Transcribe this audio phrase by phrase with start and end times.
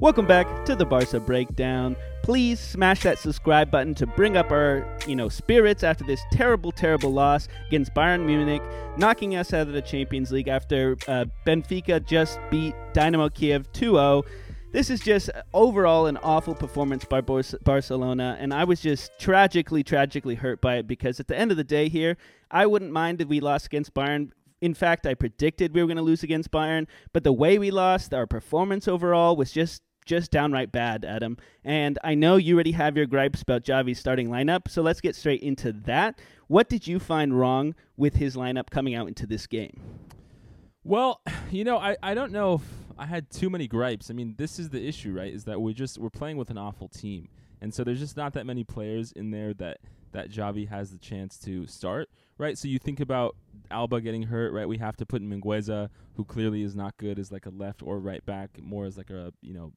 [0.00, 1.96] Welcome back to the Barca Breakdown.
[2.22, 6.70] Please smash that subscribe button to bring up our, you know, spirits after this terrible,
[6.70, 8.62] terrible loss against Bayern Munich,
[8.96, 14.24] knocking us out of the Champions League after uh, Benfica just beat Dynamo Kiev 2-0.
[14.70, 20.36] This is just overall an awful performance by Barcelona, and I was just tragically, tragically
[20.36, 22.16] hurt by it because at the end of the day here,
[22.52, 24.30] I wouldn't mind if we lost against Bayern
[24.60, 27.70] in fact, I predicted we were going to lose against Bayern, but the way we
[27.70, 31.36] lost, our performance overall was just just downright bad, Adam.
[31.62, 35.14] And I know you already have your gripes about Xavi's starting lineup, so let's get
[35.14, 36.18] straight into that.
[36.48, 39.80] What did you find wrong with his lineup coming out into this game?
[40.82, 42.62] Well, you know, I, I don't know if
[42.98, 44.10] I had too many gripes.
[44.10, 45.32] I mean, this is the issue, right?
[45.32, 47.28] Is that we're just we're playing with an awful team.
[47.60, 49.78] And so there's just not that many players in there that
[50.12, 52.56] that Xavi has the chance to start, right?
[52.56, 53.36] So you think about
[53.70, 54.68] Alba getting hurt, right?
[54.68, 57.98] We have to put Mingueza, who clearly is not good as like a left or
[57.98, 59.72] right back, more as like a you know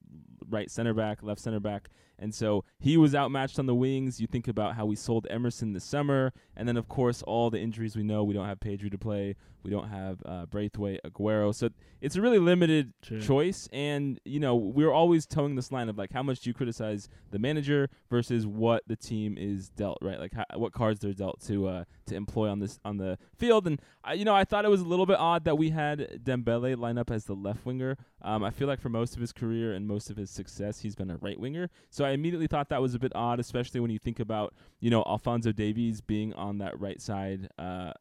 [0.48, 4.20] right center back, left center back, and so he was outmatched on the wings.
[4.20, 7.60] You think about how we sold Emerson this summer, and then of course all the
[7.60, 8.24] injuries we know.
[8.24, 9.36] We don't have Pedri to play.
[9.62, 11.54] We don't have uh, Braithwaite, Aguero.
[11.54, 13.20] So it's a really limited sure.
[13.20, 13.68] choice.
[13.72, 17.08] And, you know, we're always towing this line of like, how much do you criticize
[17.30, 20.18] the manager versus what the team is dealt, right?
[20.18, 23.66] Like, how, what cards they're dealt to uh, to employ on this on the field.
[23.66, 26.20] And, I, you know, I thought it was a little bit odd that we had
[26.24, 27.96] Dembele line up as the left winger.
[28.20, 30.94] Um, I feel like for most of his career and most of his success, he's
[30.94, 31.70] been a right winger.
[31.90, 34.90] So I immediately thought that was a bit odd, especially when you think about, you
[34.90, 37.48] know, Alphonso Davies being on that right side.
[37.58, 37.92] Uh,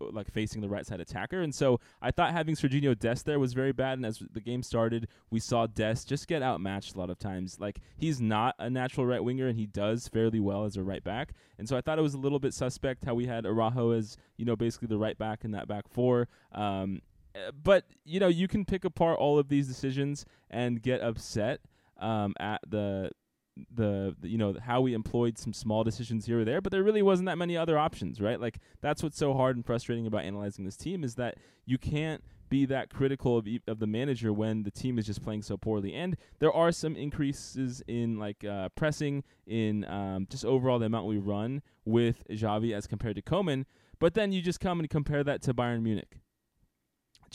[0.00, 1.40] like facing the right side attacker.
[1.40, 3.98] And so I thought having Serginho Dest there was very bad.
[3.98, 7.58] And as the game started, we saw Dest just get outmatched a lot of times.
[7.60, 11.02] Like he's not a natural right winger, and he does fairly well as a right
[11.02, 11.32] back.
[11.58, 14.16] And so I thought it was a little bit suspect how we had Araujo as
[14.36, 16.28] you know basically the right back in that back four.
[16.52, 17.00] Um,
[17.62, 21.60] but you know you can pick apart all of these decisions and get upset
[21.98, 23.10] um, at the
[23.74, 26.82] the, the, you know how we employed some small decisions here or there, but there
[26.82, 28.40] really wasn't that many other options, right?
[28.40, 32.22] Like that's what's so hard and frustrating about analyzing this team is that you can't
[32.48, 35.56] be that critical of, e- of the manager when the team is just playing so
[35.56, 35.94] poorly.
[35.94, 41.06] And there are some increases in like uh, pressing, in um, just overall the amount
[41.06, 43.64] we run with Xavi as compared to Koeman.
[43.98, 46.20] But then you just come and compare that to Bayern Munich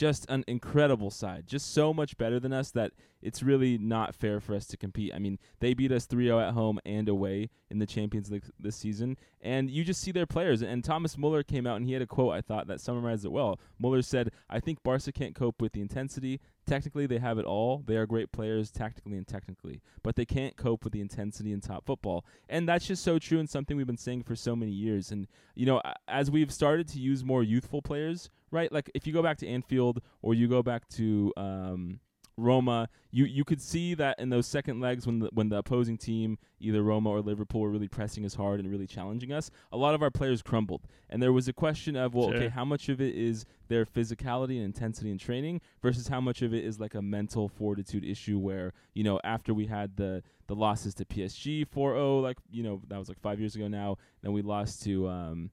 [0.02, 2.92] just an incredible side, just so much better than us that
[3.22, 5.14] it's really not fair for us to compete.
[5.14, 8.76] I mean, they beat us 3-0 at home and away in the Champions League this
[8.76, 10.64] season, and you just see their players.
[10.64, 13.32] And Thomas Muller came out and he had a quote I thought that summarized it
[13.32, 13.60] well.
[13.78, 16.40] Muller said, "I think Barca can't cope with the intensity.
[16.66, 17.84] Technically, they have it all.
[17.86, 21.62] They are great players tactically and technically, but they can't cope with the intensity in
[21.62, 24.72] top football." And that's just so true and something we've been saying for so many
[24.72, 25.12] years.
[25.12, 28.72] And you know, as we've started to use more youthful players, right?
[28.72, 32.00] Like if you go back to Anfield or you go back to um,
[32.38, 35.98] Roma, you you could see that in those second legs when the when the opposing
[35.98, 39.78] team, either Roma or Liverpool, were really pressing us hard and really challenging us, a
[39.78, 40.82] lot of our players crumbled.
[41.10, 42.38] And there was a question of, well, sure.
[42.38, 46.42] okay, how much of it is their physicality and intensity and training versus how much
[46.42, 50.24] of it is like a mental fortitude issue where, you know, after we had the
[50.48, 53.98] the losses to PSG 4-0, like, you know, that was like 5 years ago now,
[54.22, 55.52] then we lost to um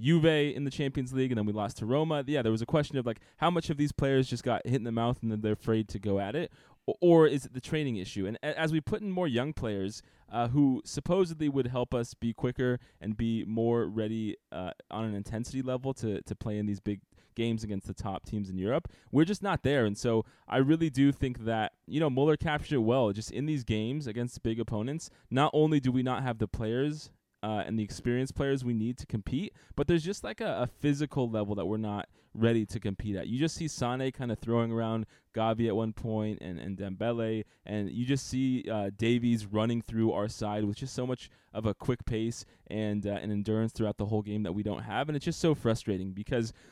[0.00, 2.24] Juve in the Champions League, and then we lost to Roma.
[2.26, 4.76] Yeah, there was a question of like how much of these players just got hit
[4.76, 6.52] in the mouth and then they're afraid to go at it,
[6.86, 8.26] or, or is it the training issue?
[8.26, 12.32] And as we put in more young players uh, who supposedly would help us be
[12.32, 16.80] quicker and be more ready uh, on an intensity level to to play in these
[16.80, 17.00] big
[17.36, 18.88] games against the top teams in Europe.
[19.12, 19.84] We're just not there.
[19.84, 23.12] And so I really do think that, you know, Muller captured it well.
[23.12, 27.10] Just in these games against big opponents, not only do we not have the players
[27.42, 29.52] uh, and the experienced players we need to compete.
[29.74, 33.28] But there's just like a, a, physical level that we're not ready to compete at.
[33.28, 37.44] You just see Sane kind of throwing around Gavi at one point and, and Dembele,
[37.64, 41.66] and you just see uh, Davies running through our side with just so much of
[41.66, 45.08] a quick pace and uh, an endurance throughout the whole game that we don't have.
[45.08, 46.52] And it's just so frustrating because–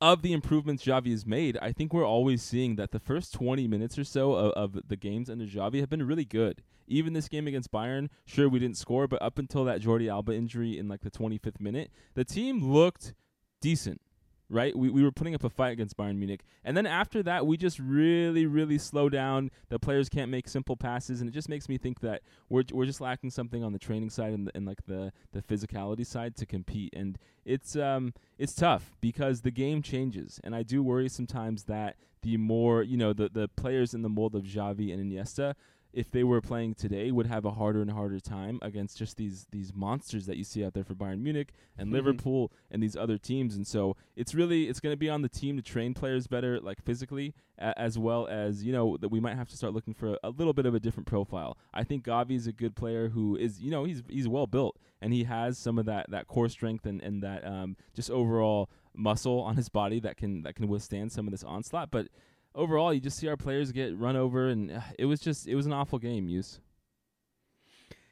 [0.00, 3.66] of the improvements Xavi has made, I think we're always seeing that the first 20
[3.66, 6.62] minutes or so of, of, the games under Xavi have been really good.
[6.86, 10.32] Even this game against Bayern, sure we didn't score, but up until that Jordi Alba
[10.32, 13.14] injury in like the 25th minute, the team looked
[13.60, 14.00] decent
[14.48, 14.76] right?
[14.76, 16.42] We, we were putting up a fight against Bayern Munich.
[16.64, 19.50] And then after that, we just really, really slow down.
[19.68, 21.20] The players can't make simple passes.
[21.20, 24.10] And it just makes me think that we're, we're just lacking something on the training
[24.10, 26.94] side and, the, and like the, the physicality side to compete.
[26.94, 30.40] And it's, um, it's tough because the game changes.
[30.44, 34.08] And I do worry sometimes that the more, you know, the, the players in the
[34.08, 35.54] mold of Xavi and Iniesta–
[35.96, 39.46] if they were playing today, would have a harder and harder time against just these
[39.50, 41.92] these monsters that you see out there for Bayern Munich and Mhm.
[41.94, 43.56] Liverpool and these other teams.
[43.56, 46.60] And so it's really it's going to be on the team to train players better,
[46.60, 49.94] like physically, a- as well as you know that we might have to start looking
[49.94, 51.56] for a, a little bit of a different profile.
[51.72, 54.78] I think Gavi is a good player who is you know he's he's well built
[55.00, 58.68] and he has some of that that core strength and and that um just overall
[58.94, 62.08] muscle on his body that can that can withstand some of this onslaught, but
[62.56, 65.54] overall, you just see our players get run over, and uh, it was just it
[65.54, 66.28] was an awful game.
[66.28, 66.58] Use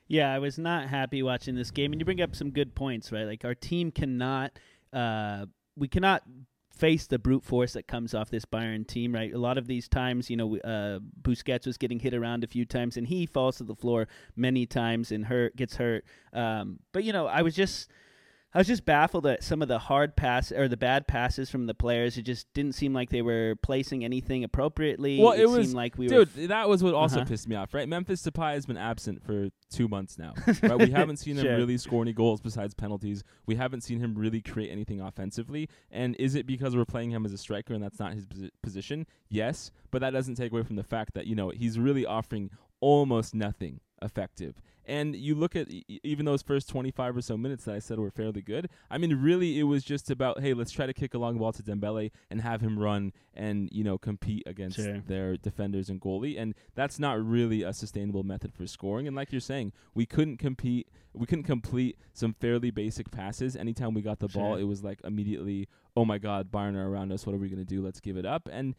[0.07, 3.11] Yeah, I was not happy watching this game, and you bring up some good points,
[3.11, 3.25] right?
[3.25, 4.59] Like our team cannot,
[4.93, 5.47] uh,
[5.77, 6.23] we cannot
[6.71, 9.33] face the brute force that comes off this Bayern team, right?
[9.33, 12.65] A lot of these times, you know, uh, Busquets was getting hit around a few
[12.65, 16.05] times, and he falls to the floor many times and hurt, gets hurt.
[16.33, 17.91] Um, but you know, I was just.
[18.55, 21.67] I was just baffled at some of the hard pass or the bad passes from
[21.67, 22.17] the players.
[22.17, 25.19] It just didn't seem like they were placing anything appropriately.
[25.21, 27.25] Well, it, it was- seemed like we were dude, that was what also Uh-huh.
[27.25, 27.75] pissed me off.
[27.75, 30.35] Right, Memphis Depay has been absent for two months now.
[30.63, 33.25] right, we haven't seen him really score any goals besides penalties.
[33.47, 35.69] We haven't seen him really create anything offensively.
[35.91, 38.51] And is it because we're playing him as a striker and that's not his posi-
[38.63, 39.07] position?
[39.29, 42.51] Yes, but that doesn't take away from the fact that you know he's really offering
[42.81, 44.61] almost nothing effective.
[44.87, 47.99] And you look at e- even those first 25 or so minutes that I said
[47.99, 48.69] were fairly good.
[48.91, 51.53] I mean, really, it was just about hey, let's try to kick a long ball
[51.53, 55.01] to Dembele and have him run and you know compete against Sure.
[55.07, 56.39] their defenders and goalie.
[56.41, 59.07] And that's not really a sustainable method for scoring.
[59.07, 60.89] And like you're saying, we couldn't compete.
[61.13, 63.55] We couldn't complete some fairly basic passes.
[63.55, 67.13] Anytime we got the ball, it was like immediately, oh my God, Bayern are around
[67.13, 67.25] us.
[67.25, 67.81] What are we gonna do?
[67.83, 68.49] Let's give it up.
[68.53, 68.75] And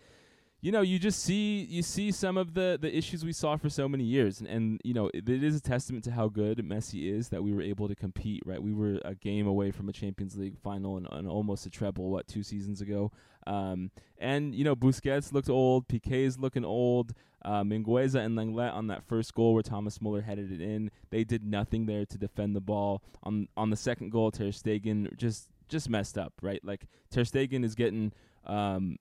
[0.65, 3.69] you know, you just see you see some of the the issues we saw for
[3.69, 6.57] so many years, and, and you know, it, it is a testament to how good
[6.57, 8.41] Messi is that we were able to compete.
[8.47, 11.69] Right, we were a game away from a Champions League final and, and almost a
[11.69, 12.09] treble.
[12.09, 13.12] What two seasons ago?
[13.45, 17.13] Um, and you know, Busquets looked old, Piqué's looking old.
[17.44, 21.23] Uh, Mingueza and Lenglet on that first goal where Thomas Muller headed it in, they
[21.23, 23.03] did nothing there to defend the ball.
[23.21, 26.33] On on the second goal, Ter Stegen just just messed up.
[26.41, 28.13] Right, like Ter Stegen is getting.
[28.47, 28.97] Um,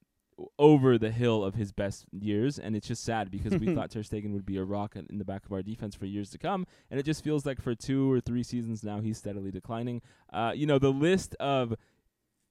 [0.58, 4.00] over the hill of his best years, and it's just sad because we thought Ter
[4.00, 6.66] Stegen would be a rock in the back of our defense for years to come,
[6.90, 10.02] and it just feels like for two or three seasons now he's steadily declining.
[10.32, 11.74] Uh, you know, the list of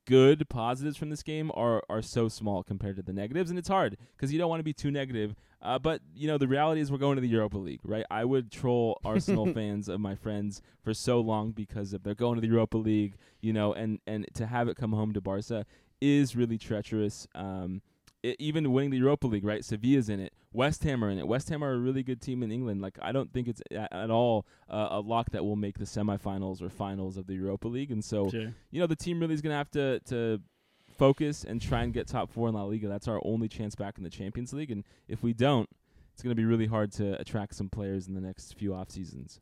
[0.06, 3.68] good positives from this game are are so small compared to the negatives, and it's
[3.68, 5.36] hard because you don't want to be too negative.
[5.62, 8.06] Uh, but you know, the reality is we're going to the Europa League, right?
[8.12, 12.36] I would troll Arsenal fans of my friends for so long because if they're going
[12.36, 15.66] to the Europa League, you know, and and to have it come home to Barca
[16.04, 17.28] is really treacherous.
[17.34, 17.82] Um,
[18.26, 19.62] i even winning the Europa League, right?
[19.64, 20.34] Sevilla's in it.
[20.54, 21.28] West Ham are in it.
[21.28, 22.82] West Ham are a really good team in England.
[22.82, 25.86] Like I don't think it's a- at all uh, a lock that will make the
[25.86, 27.92] semifinals or finals of the Europa League.
[27.92, 28.54] And so, Sure.
[28.72, 30.42] you know, the team really is going to have to to
[30.98, 32.88] focus and try and get top four in La Liga.
[32.88, 34.72] That's our only chance back in the Champions League.
[34.72, 35.68] And if we don't,
[36.14, 38.92] it's going to be really hard to attract some players in the next few off
[38.92, 39.40] seasons.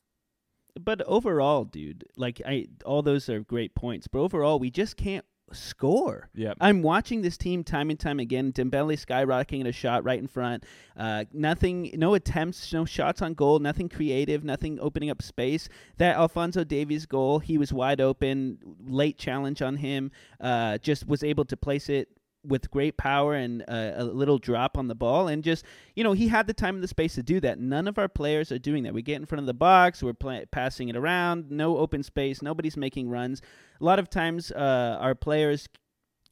[0.80, 4.08] But overall, dude, like I, all those are great points.
[4.08, 6.30] But overall, we just can't score.
[6.34, 6.54] Yeah.
[6.60, 8.52] I'm watching this team time and time again.
[8.52, 10.66] Dembele skyrocketing a shot right in front.
[10.98, 13.60] Uh, nothing, no attempts, no shots on goal.
[13.60, 14.44] Nothing creative.
[14.44, 15.70] Nothing opening up space.
[15.98, 18.58] That Alphonso Davies goal, he was wide open.
[18.86, 20.12] Late challenge on him.
[20.40, 22.10] Uh, just was able to place it
[22.44, 25.64] with great power and uh, a little drop on the ball and just
[25.96, 27.60] you know he had the time and the space to do that.
[27.60, 28.94] None of our players are doing that.
[28.94, 32.42] We get in front of the box we're play- passing it around no open space
[32.42, 33.42] nobody's making runs.
[33.80, 35.70] A lot of times uh, our players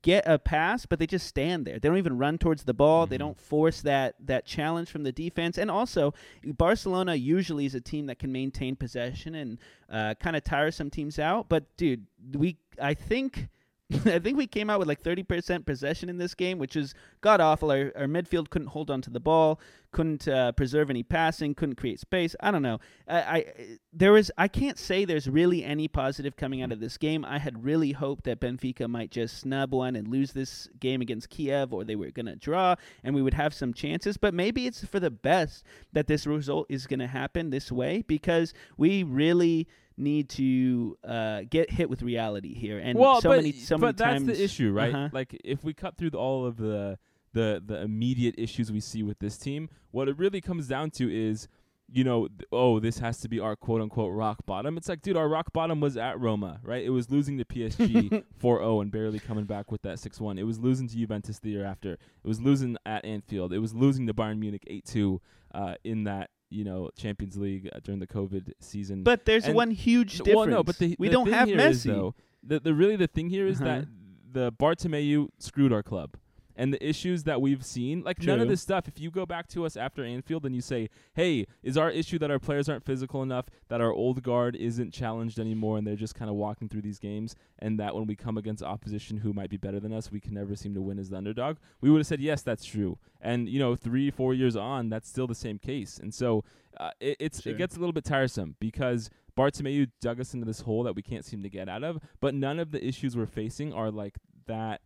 [0.02, 1.78] get a pass but they just stand there.
[1.78, 3.06] They don't even run towards the ball.
[3.06, 3.20] They Mhm.
[3.20, 5.58] don't force that that challenge from the defense.
[5.58, 6.14] And also
[6.44, 9.60] barcelona usually is a team that can maintain possession and
[9.92, 11.50] uh, kind of tire some teams out.
[11.50, 13.50] But dude we i think
[14.06, 17.42] I think we came out with like 30% possession in this game, which is god
[17.42, 17.72] awful.
[17.72, 19.60] Our, our midfield couldn't hold on to the ball,
[19.92, 22.36] couldn't uh, preserve any passing, couldn't create space.
[22.40, 22.80] I don't know.
[23.08, 23.46] I, I
[23.92, 27.26] there was I can't say there's really any positive coming out of this game.
[27.26, 31.30] I had really hoped that Benfica might just snub one and lose this game against
[31.30, 34.18] Kiev, or they were gonna draw and we would have some chances.
[34.18, 38.54] But maybe it's for the best that this result is gonna happen this way because
[38.78, 39.68] we really
[40.00, 42.80] need to uh, get hit with reality here.
[42.80, 44.94] And well, so but, many, so many but that's times, the issue, right?
[44.94, 45.10] Uh-huh.
[45.12, 46.98] Like if we cut through the, all of the
[47.34, 51.14] the the immediate issues we see with this team, what it really comes down to
[51.14, 51.48] is,
[51.92, 54.78] you know, th- oh, this has to be our quote unquote rock bottom.
[54.78, 56.84] It's like, dude, our rock bottom was at Roma, right?
[56.84, 60.40] It was losing to PSG 4-0 and barely coming back with that 6-1.
[60.40, 61.94] It was losing to Juventus the year after.
[61.94, 63.54] It was losing at Anfield.
[63.54, 65.20] It was losing to Bayern Munich 8-2
[65.54, 69.04] uh, in that you know Champions League uh, during the COVID season.
[69.04, 70.36] But there's And- one huge difference.
[70.36, 71.70] Well, no, but the, we the don't have Messi.
[71.70, 73.82] is, though, the, the really the thing here is Uh-huh.
[73.82, 73.88] that
[74.32, 76.16] the Bartomeu screwed our club,
[76.60, 79.48] And the issues that we've seen, like none of this stuff, if you go back
[79.48, 82.84] to us after Anfield and you say, hey, is our issue that our players aren't
[82.84, 86.68] physical enough, that our old guard isn't challenged anymore, and they're just kind of walking
[86.68, 89.94] through these games, and that when we come against opposition who might be better than
[89.94, 91.56] us, we can never seem to win as the underdog?
[91.80, 92.98] We would have said, yes, that's true.
[93.22, 95.98] And, you know, three, four years on, that's still the same case.
[95.98, 96.44] And so
[96.78, 97.54] uh, it, it's Sure.
[97.54, 101.02] it gets a little bit tiresome because Bartomeu dug us into this hole that we
[101.02, 104.18] can't seem to get out of, but none of the issues we're facing are like
[104.48, 104.82] that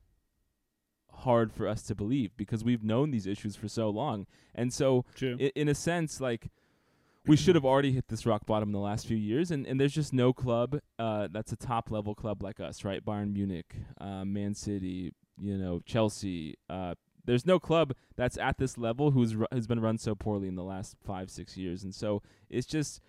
[1.17, 4.25] hard for us to believe because we've known these issues for so long.
[4.55, 5.05] And so
[5.39, 6.49] i- in a sense like
[7.25, 9.79] we should have already hit this rock bottom in the last few years and, and
[9.79, 13.03] there's just no club uh, that's a top level club like us right?
[13.05, 16.93] Bayern munich uh, man city you know chelsea uh,
[17.25, 20.55] there's no club that's at this level who's ru- has been run so poorly in
[20.55, 21.83] the last five six years.
[21.83, 22.99] And so it's just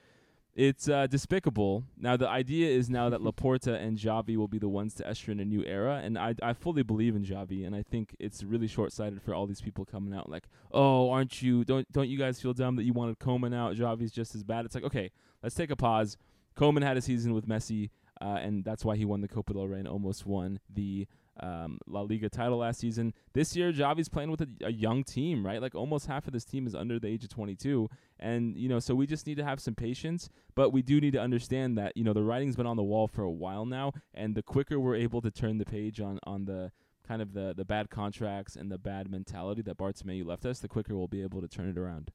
[0.55, 1.85] it's uh, despicable.
[1.99, 5.33] Now the idea is now that Laporta and Xavi will be the ones to usher
[5.33, 8.43] in a new era, and I I fully believe in Xavi, and I think it's
[8.45, 11.65] really short sighted for all these people coming out like, oh, aren't you?
[11.65, 13.75] Don't don't you guys feel dumb that you wanted Koeman out?
[13.75, 14.65] Xavi's just as bad.
[14.65, 15.11] It's like okay,
[15.43, 16.17] let's take a pause.
[16.57, 19.67] Koeman had a season with Messi, uh, and that's why he won the Copa del
[19.67, 21.09] Rey and almost won the
[21.41, 23.13] um, La Liga title last season.
[23.33, 25.61] This year, Xavi's playing with a, a young team, right?
[25.61, 27.89] Like almost half of this team is under the age of 22,
[28.21, 30.29] and you know, so we just need to have some patience.
[30.55, 33.09] But we do need to understand that you know the writing's been on the wall
[33.09, 36.45] for a while now, and the quicker we're able to turn the page on on
[36.45, 36.73] the
[37.07, 40.69] kind of the the bad contracts and the bad mentality that Bartomeu left us, the
[40.69, 42.13] quicker we'll be able to turn it around.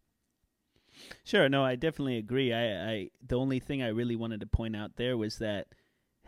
[1.24, 2.52] Sure, no, I definitely agree.
[2.52, 5.68] I, I the only thing I really wanted to point out there was that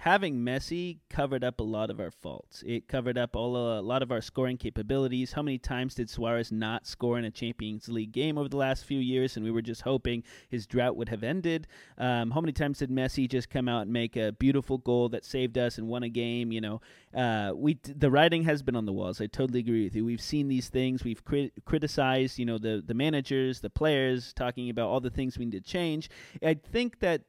[0.02, 2.64] having Messi covered up a lot of our faults.
[2.66, 5.34] It covered up all a lot of our scoring capabilities.
[5.34, 8.84] How many times did Suarez not score in a Champions League game over the last
[8.84, 11.68] few years, and we were just hoping his drought would have ended?
[12.00, 15.24] Um, how many times did Messi just come out and make a beautiful goal that
[15.24, 16.52] saved us and won a game?
[16.52, 16.82] You know,
[17.14, 19.22] uh, we the writing has been on the walls.
[19.22, 20.04] I totally agree with you.
[20.04, 21.04] We've seen these things.
[21.04, 25.38] We've crit- criticized, you know, the the managers, the players, talking about all the things
[25.38, 26.10] we need to change.
[26.44, 27.22] I think that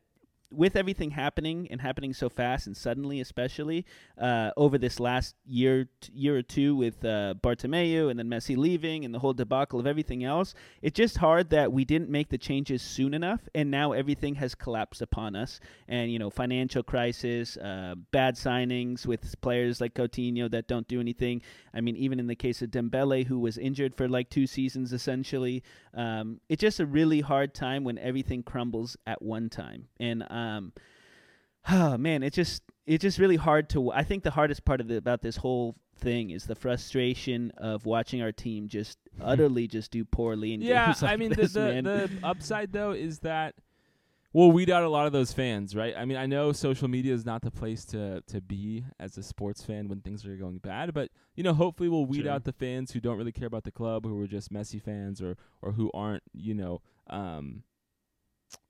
[0.53, 3.85] with everything happening and happening so fast and suddenly, especially
[4.19, 8.57] uh, over this last year t- year or two with uh, Bartomeu and then Messi
[8.57, 12.29] leaving and the whole debacle of everything else, it's just hard that we didn't make
[12.29, 15.61] the changes soon enough, and now everything has collapsed upon us.
[15.89, 21.01] And you know, financial crisis, uh, bad signings with players like Coutinho that don't do
[21.01, 21.43] anything.
[21.75, 24.93] I mean, even in the case of Dembele, who was injured for like two seasons
[24.93, 25.63] essentially,
[25.95, 29.89] um, it's just a really hard time when everything crumbles at one time.
[30.01, 30.73] And um,
[31.71, 33.93] oh man, it's just it's just really hard to.
[33.93, 37.87] I think the hardest part of the, about this whole thing is the frustration of
[37.87, 40.55] watching our team just utterly just do poorly.
[40.55, 43.55] In Yeah, like I mean this, the the, the upside though is that
[44.33, 45.95] we'll weed out a lot of those fans, right?
[45.97, 49.23] I mean, I know social media is not the place to to be as a
[49.23, 52.33] sports fan when things are going bad, but you know, hopefully we'll weed Sure.
[52.33, 55.23] out the fans who don't really care about the club, who are just Messi fans
[55.23, 57.63] or or who aren't, you know, um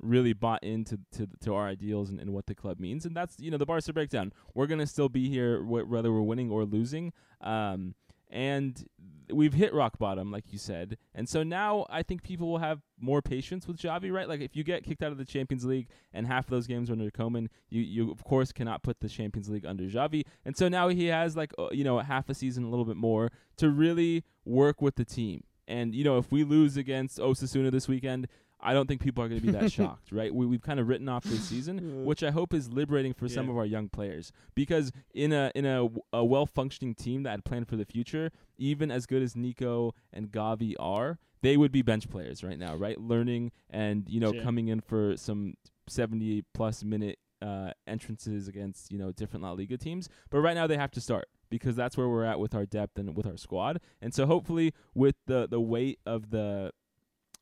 [0.01, 3.39] really bought into to to our ideals and, and what the club means and that's
[3.39, 6.65] you know the Barca breakdown we're gonna still be here wh- whether we're winning or
[6.65, 7.95] losing um
[8.33, 8.87] and
[9.31, 10.97] we've hit rock bottom, like you said.
[11.15, 14.29] And so now I think people will have more patience with Xavi, right?
[14.29, 16.89] Like if you get kicked out of the Champions League and half of those games
[16.89, 20.25] are under Koeman, you you of course cannot put the Champions League under Xavi.
[20.45, 22.97] And so now he has like uh, you know half a season, a little bit
[22.97, 25.45] more to really work with the team.
[25.69, 28.27] And you know if we lose against Osasuna this weekend.
[28.63, 30.33] I don't think people are going to be that shocked, right?
[30.35, 33.49] We, we've kind of written off this season, which I hope is liberating for some
[33.51, 34.33] of our young players.
[34.55, 38.31] Because in a in a, a well functioning team that had planned for the future,
[38.59, 42.77] even as good as Nico and Gavi are, they would be bench players right now,
[42.77, 43.01] right?
[43.01, 44.43] Learning and you know Sure.
[44.43, 45.55] coming in for some
[45.89, 50.09] seventy plus minute uh, entrances against you know different La Liga teams.
[50.31, 52.99] But right now they have to start because that's where we're at with our depth
[52.99, 53.81] and with our squad.
[54.01, 56.71] And so hopefully with the the weight of the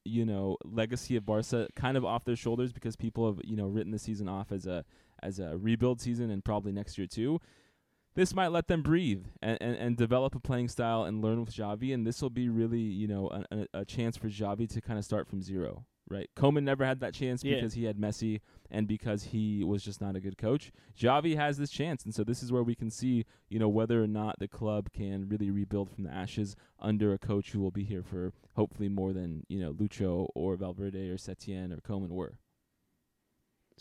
[0.04, 3.66] you know legacy of Barca kind of off their shoulders because people have you know
[3.66, 4.84] written the season off as a
[5.22, 7.40] as a rebuild season and probably next year too.
[8.16, 11.54] This might let them breathe and, and, and develop a playing style and learn with
[11.54, 14.80] Xavi, and this will be really you know a, a, a chance for Xavi to
[14.80, 15.84] kind of start from zero.
[16.08, 17.54] Right, Koeman never had that chance Yeah.
[17.56, 18.40] because he had Messi
[18.70, 20.72] and because he was just not a good coach.
[20.98, 24.02] Xavi has this chance, and so this is where we can see, you know, whether
[24.02, 27.70] or not the club can really rebuild from the ashes under a coach who will
[27.70, 32.10] be here for hopefully more than you know Lucho or Valverde or Setien or Koeman
[32.10, 32.38] were.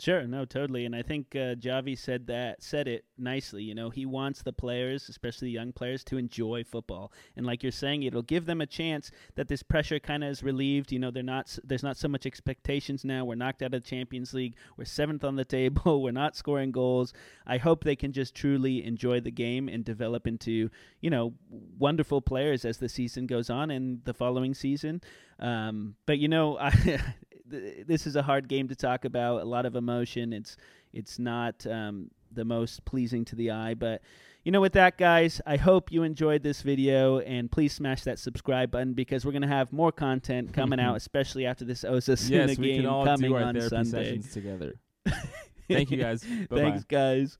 [0.00, 3.62] Sure, no, totally, and I think uh, Xavi said that said it nicely.
[3.64, 7.62] You know, he wants the players, especially the young players, to enjoy football, and like
[7.62, 10.90] you're saying, it'll give them a chance that this pressure kind of is relieved.
[10.90, 13.26] You know, they're not there's not so much expectations now.
[13.26, 14.54] We're knocked out of the Champions League.
[14.78, 16.02] We're seventh on the table.
[16.02, 17.12] We're not scoring goals.
[17.46, 20.70] I hope they can just truly enjoy the game and develop into
[21.02, 21.34] you know
[21.78, 25.02] wonderful players as the season goes on and the following season.
[25.38, 26.70] Um, but you know, I
[27.50, 29.42] this is a hard game to talk about.
[29.42, 30.32] A lot of emotion.
[30.32, 30.56] It's
[30.92, 34.02] it's not um, the most pleasing to the eye, but
[34.44, 38.18] you know, with that, guys, I hope you enjoyed this video, and please smash that
[38.18, 42.56] subscribe button because we're gonna have more content coming out, especially after this Osasuna yes,
[42.56, 44.04] game we can all coming do our on therapy Sunday.
[44.04, 44.74] sessions together.
[45.68, 46.24] Thank you guys.
[46.24, 46.56] Bye-bye.
[46.56, 47.38] Thanks, guys.